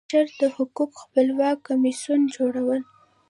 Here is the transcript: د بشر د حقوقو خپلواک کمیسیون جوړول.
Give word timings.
د 0.03 0.03
بشر 0.09 0.27
د 0.39 0.41
حقوقو 0.55 0.99
خپلواک 1.01 1.57
کمیسیون 1.67 2.21
جوړول. 2.35 2.81